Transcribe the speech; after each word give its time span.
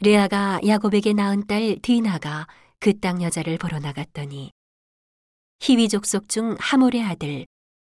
레아가 0.00 0.60
야곱에게 0.64 1.12
낳은 1.12 1.46
딸 1.46 1.76
디나가 1.82 2.46
그 2.78 2.92
땅 3.00 3.20
여자를 3.22 3.58
보러 3.58 3.80
나갔더니 3.80 4.52
히위 5.60 5.88
족속 5.88 6.28
중 6.28 6.56
하몰의 6.60 7.02
아들 7.02 7.46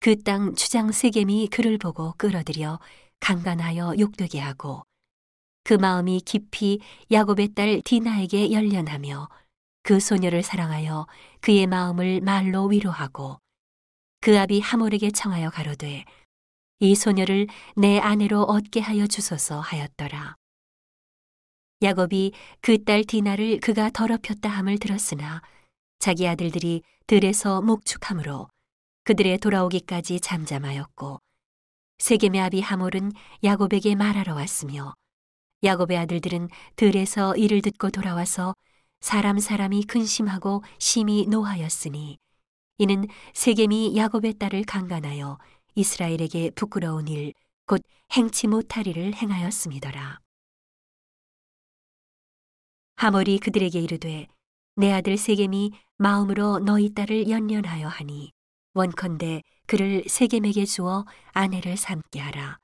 그 0.00 0.16
땅 0.16 0.56
주장 0.56 0.90
세겜이 0.90 1.48
그를 1.48 1.78
보고 1.78 2.12
끌어들여 2.18 2.80
강간하여 3.20 3.94
욕되게 4.00 4.40
하고 4.40 4.82
그 5.62 5.74
마음이 5.74 6.22
깊이 6.22 6.80
야곱의 7.12 7.54
딸 7.54 7.80
디나에게 7.84 8.50
열련하며 8.50 9.28
그 9.84 10.00
소녀를 10.00 10.42
사랑하여 10.42 11.06
그의 11.40 11.68
마음을 11.68 12.20
말로 12.20 12.66
위로하고 12.66 13.38
그 14.20 14.38
아비 14.38 14.58
하몰에게 14.60 15.12
청하여 15.12 15.50
가로되 15.50 16.04
이 16.80 16.94
소녀를 16.96 17.46
내 17.76 18.00
아내로 18.00 18.42
얻게 18.42 18.80
하여 18.80 19.06
주소서 19.06 19.60
하였더라. 19.60 20.34
야곱이 21.82 22.32
그 22.60 22.78
딸 22.84 23.04
디나를 23.04 23.60
그가 23.60 23.90
더럽혔다 23.90 24.48
함을 24.48 24.78
들었으나 24.78 25.42
자기 25.98 26.26
아들들이 26.26 26.82
들에서 27.06 27.60
목축함으로 27.62 28.48
그들의 29.04 29.38
돌아오기까지 29.38 30.20
잠잠하였고 30.20 31.18
세겜의 31.98 32.40
아비 32.40 32.60
하몰은 32.60 33.12
야곱에게 33.44 33.94
말하러 33.94 34.34
왔으며 34.34 34.94
야곱의 35.64 35.98
아들들은 35.98 36.48
들에서 36.76 37.36
이를 37.36 37.62
듣고 37.62 37.90
돌아와서 37.90 38.54
사람 39.00 39.38
사람이 39.38 39.84
근심하고 39.84 40.62
심히 40.78 41.26
노하였으니 41.26 42.18
이는 42.78 43.06
세겜이 43.34 43.96
야곱의 43.96 44.34
딸을 44.38 44.64
강간하여 44.64 45.38
이스라엘에게 45.74 46.50
부끄러운 46.50 47.08
일 47.08 47.32
곧 47.66 47.80
행치 48.12 48.46
일을 48.86 49.14
행하였음이더라. 49.14 50.18
하몰이 53.02 53.40
그들에게 53.40 53.80
이르되 53.80 54.28
내 54.76 54.92
아들 54.92 55.16
세겜이 55.16 55.72
마음으로 55.96 56.60
너희 56.60 56.94
딸을 56.94 57.28
연연하여 57.28 57.88
하니 57.88 58.30
원컨대 58.74 59.42
그를 59.66 60.04
세겜에게 60.06 60.64
주어 60.66 61.04
아내를 61.32 61.76
삼게 61.76 62.20
하라. 62.20 62.58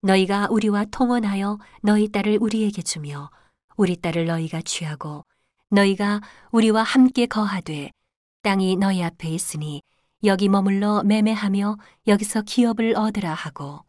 너희가 0.00 0.48
우리와 0.50 0.86
통원하여 0.86 1.58
너희 1.82 2.08
딸을 2.08 2.38
우리에게 2.40 2.80
주며 2.80 3.30
우리 3.76 3.96
딸을 3.96 4.24
너희가 4.24 4.62
취하고 4.62 5.26
너희가 5.68 6.22
우리와 6.52 6.82
함께 6.82 7.26
거하되 7.26 7.90
땅이 8.40 8.76
너희 8.76 9.02
앞에 9.02 9.28
있으니 9.28 9.82
여기 10.24 10.48
머물러 10.48 11.02
매매하며 11.02 11.76
여기서 12.06 12.40
기업을 12.46 12.96
얻으라 12.96 13.34
하고 13.34 13.84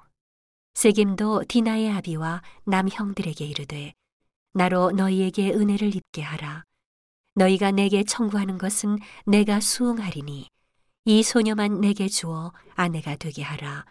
세겜도 0.73 1.45
디나의 1.47 1.89
아비와 1.92 2.42
남형들에게 2.66 3.45
이르되 3.45 3.94
나로 4.53 4.91
너희에게 4.91 5.52
은혜를 5.53 5.95
입게 5.95 6.21
하라. 6.21 6.63
너희가 7.35 7.71
내게 7.71 8.03
청구하는 8.03 8.58
것은 8.58 8.97
내가 9.25 9.59
수응하리니 9.59 10.47
이 11.05 11.23
소녀만 11.23 11.80
내게 11.80 12.08
주어 12.08 12.52
아내가 12.75 13.16
되게 13.16 13.41
하라. 13.41 13.85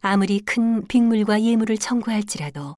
아무리 0.00 0.40
큰 0.40 0.86
빅물과 0.86 1.42
예물을 1.42 1.78
청구할지라도 1.78 2.74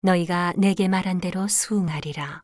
너희가 0.00 0.54
내게 0.56 0.88
말한 0.88 1.20
대로 1.20 1.48
수응하리라. 1.48 2.42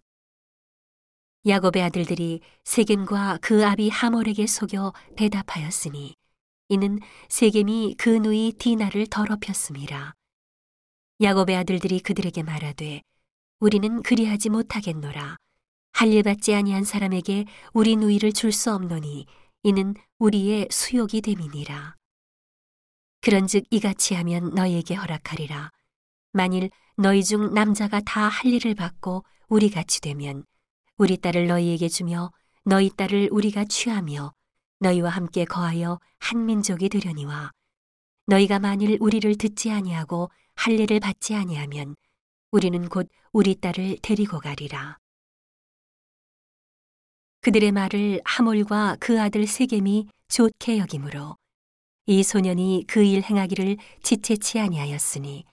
야곱의 1.46 1.82
아들들이 1.82 2.40
세겜과 2.64 3.38
그 3.40 3.64
아비 3.64 3.88
하몰에게 3.88 4.46
속여 4.46 4.92
대답하였으니 5.16 6.14
이는 6.68 6.98
세겜이 7.28 7.94
그 7.96 8.10
누이 8.10 8.52
디나를 8.58 9.06
더럽혔음이라. 9.06 10.12
야곱의 11.22 11.56
아들들이 11.56 12.00
그들에게 12.00 12.42
말하되 12.42 13.00
우리는 13.60 14.02
그리하지 14.02 14.50
못하겠노라. 14.50 15.36
할 15.92 16.12
일 16.12 16.22
받지 16.22 16.54
아니한 16.54 16.84
사람에게 16.84 17.44
우리 17.72 17.96
누이를 17.96 18.32
줄 18.32 18.52
수 18.52 18.72
없노니 18.72 19.26
이는 19.64 19.94
우리의 20.18 20.68
수욕이 20.70 21.20
됨이니라. 21.22 21.96
그런즉 23.20 23.64
이같이 23.70 24.14
하면 24.14 24.50
너희에게 24.54 24.94
허락하리라. 24.94 25.70
만일 26.32 26.70
너희 26.96 27.24
중 27.24 27.52
남자가 27.52 28.00
다 28.00 28.28
할 28.28 28.52
일을 28.52 28.74
받고 28.76 29.24
우리 29.48 29.70
같이 29.70 30.00
되면 30.00 30.44
우리 30.98 31.16
딸을 31.16 31.48
너희에게 31.48 31.88
주며 31.88 32.30
너희 32.64 32.90
딸을 32.90 33.30
우리가 33.32 33.64
취하며 33.64 34.32
너희와 34.80 35.10
함께 35.10 35.44
거하여 35.44 35.98
한 36.20 36.46
민족이 36.46 36.88
되려니와 36.88 37.50
너희가 38.26 38.60
만일 38.60 38.98
우리를 39.00 39.36
듣지 39.36 39.72
아니하고 39.72 40.30
할례를 40.54 41.00
받지 41.00 41.34
아니하면 41.34 41.96
우리는 42.50 42.88
곧 42.88 43.08
우리 43.32 43.54
딸을 43.54 43.98
데리고 44.02 44.38
가리라. 44.38 44.96
그들의 47.40 47.72
말을 47.72 48.20
하몰과 48.24 48.96
그 49.00 49.20
아들 49.20 49.46
세겜이 49.46 50.08
좋게 50.28 50.78
여김으로 50.78 51.36
이 52.06 52.22
소년이 52.22 52.84
그 52.88 53.04
일 53.04 53.22
행하기를 53.22 53.76
지체치 54.02 54.58
아니하였으니 54.60 55.44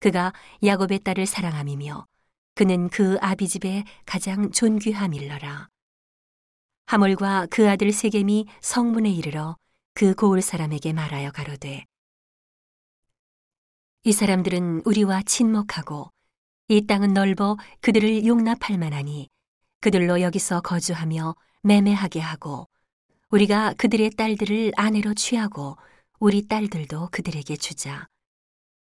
그가 0.00 0.32
야곱의 0.62 1.00
딸을 1.00 1.26
사랑함이며 1.26 2.06
그는 2.54 2.88
그 2.90 3.16
아비 3.20 3.48
집에 3.48 3.84
가장 4.04 4.50
존귀함일러라. 4.50 5.68
하몰과 6.86 7.46
그 7.50 7.68
아들 7.68 7.92
세겜이 7.92 8.46
성문에 8.60 9.10
이르러 9.10 9.56
그 9.94 10.14
고을 10.14 10.42
사람에게 10.42 10.92
말하여 10.92 11.30
가로되 11.32 11.84
이 14.04 14.12
사람들은 14.12 14.82
우리와 14.84 15.22
친목하고 15.22 16.10
이 16.68 16.84
땅은 16.84 17.14
넓어 17.14 17.56
그들을 17.80 18.26
용납할 18.26 18.76
만하니 18.76 19.28
그들로 19.80 20.20
여기서 20.20 20.62
거주하며 20.62 21.36
매매하게 21.62 22.18
하고 22.18 22.68
우리가 23.30 23.74
그들의 23.74 24.10
딸들을 24.10 24.72
아내로 24.76 25.14
취하고 25.14 25.76
우리 26.18 26.48
딸들도 26.48 27.10
그들에게 27.12 27.56
주자. 27.56 28.08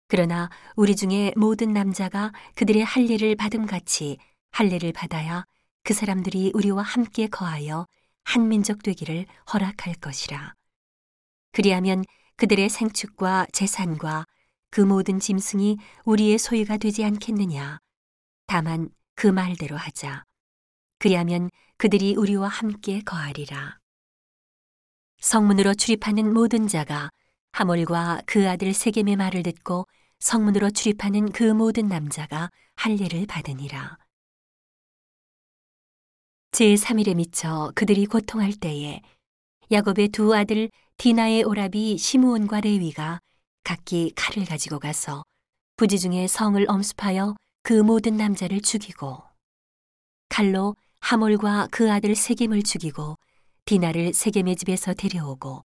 그러나 0.08 0.50
우리 0.76 0.96
중에 0.96 1.32
모든 1.36 1.72
남자가 1.72 2.32
그들의 2.56 2.84
할례를 2.84 3.36
받음 3.36 3.68
같이 3.68 4.18
할례를 4.52 4.92
받아야 4.92 5.46
그 5.84 5.94
사람들이 5.94 6.52
우리와 6.56 6.82
함께 6.82 7.28
거하여 7.28 7.86
한 8.24 8.48
민족 8.48 8.82
되기를 8.82 9.28
허락할 9.54 9.94
것이라. 10.02 10.56
그리하면 11.52 12.04
그들의 12.38 12.70
생축과 12.70 13.46
재산과 13.54 14.26
그 14.72 14.82
모든 14.82 15.20
짐승이 15.20 15.78
우리의 16.06 16.38
소유가 16.38 16.78
되지 16.78 17.04
않겠느냐. 17.04 17.80
다만 18.48 18.90
그 19.16 19.28
말대로 19.28 19.76
하자. 19.78 20.24
그리하면 21.00 21.50
그들이 21.78 22.16
우리와 22.16 22.48
함께 22.48 23.02
거하리라. 23.02 23.78
성문으로 25.20 25.74
출입하는 25.74 26.34
모든 26.34 26.68
자가 26.68 27.10
하몰과 27.52 28.22
그 28.26 28.50
아들 28.50 28.74
세겜의 28.74 29.16
말을 29.16 29.44
듣고 29.44 29.86
성문으로 30.20 30.70
출입하는 30.72 31.32
그 31.32 31.44
모든 31.44 31.88
남자가 31.88 32.50
할례를 32.76 33.26
받으니라. 33.28 33.98
제3일에 36.52 37.16
미쳐 37.16 37.72
그들이 37.76 38.06
고통할 38.06 38.54
때에 38.54 39.02
야곱의 39.72 40.10
두 40.10 40.36
아들 40.36 40.70
디나의 40.98 41.44
오라비 41.44 41.98
시므온과 41.98 42.62
레위가 42.62 43.20
각기 43.70 44.12
칼을 44.16 44.48
가지고 44.48 44.80
가서 44.80 45.22
부지 45.76 46.00
중에 46.00 46.26
성을 46.26 46.66
엄습하여 46.68 47.36
그 47.62 47.74
모든 47.74 48.18
남자를 48.18 48.62
죽이고 48.62 49.22
칼로 50.28 50.76
하몰과 51.02 51.68
그 51.70 51.92
아들 51.92 52.16
세겜을 52.16 52.64
죽이고 52.64 53.16
디나를 53.66 54.16
세겜의 54.16 54.56
집에서 54.56 54.96
데려오고 54.96 55.62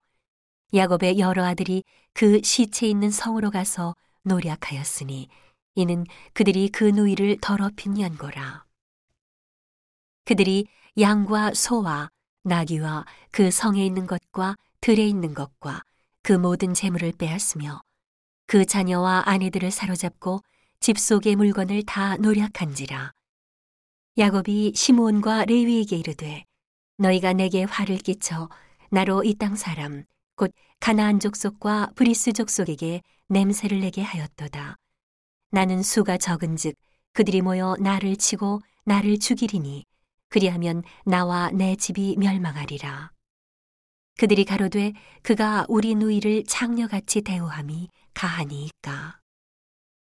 야곱의 0.75 1.17
여러 1.17 1.45
아들이 1.45 1.83
그 2.13 2.41
시체 2.43 2.85
있는 2.85 3.09
성으로 3.09 3.49
가서 3.49 3.95
노력하였으니 4.21 5.27
이는 5.73 6.05
그들이 6.33 6.69
그 6.69 6.83
누이를 6.83 7.39
더럽힌 7.41 7.99
연고라. 7.99 8.65
그들이 10.25 10.67
양과 10.99 11.55
소와 11.55 12.09
나귀와 12.43 13.05
그 13.31 13.49
성에 13.49 13.83
있는 13.83 14.05
것과 14.05 14.57
들에 14.79 15.03
있는 15.07 15.33
것과 15.33 15.81
그 16.21 16.33
모든 16.33 16.75
재물을 16.75 17.11
빼앗으며 17.11 17.81
그 18.47 18.65
자녀와 18.65 19.23
아내들을 19.25 19.71
사로잡고 19.71 20.41
집 20.79 20.99
속의 20.99 21.35
물건을 21.35 21.83
다 21.83 22.15
노략한지라. 22.17 23.11
야곱이 24.17 24.73
시므온과 24.75 25.45
레위에게 25.45 25.97
이르되 25.97 26.45
너희가 26.97 27.33
내게 27.33 27.63
화를 27.63 27.97
끼쳐 27.97 28.49
나로 28.91 29.23
이 29.23 29.33
땅 29.35 29.55
사람 29.55 30.05
곧 30.35 30.51
가나안 30.79 31.19
족속과 31.19 31.91
브리스 31.95 32.33
족속에게 32.33 33.01
냄새를 33.29 33.79
내게 33.79 34.01
하였도다. 34.03 34.77
나는 35.51 35.81
수가 35.81 36.17
적은즉 36.17 36.75
그들이 37.13 37.41
모여 37.41 37.75
나를 37.79 38.15
치고 38.15 38.61
나를 38.85 39.17
죽이리니 39.19 39.85
그리하면 40.29 40.83
나와 41.05 41.49
내 41.51 41.75
집이 41.75 42.15
멸망하리라. 42.19 43.11
그들이 44.17 44.45
가로되 44.45 44.93
그가 45.23 45.65
우리 45.67 45.95
누이를 45.95 46.43
창녀같이 46.45 47.21
대우함이 47.21 47.89
가하니이까. 48.15 49.19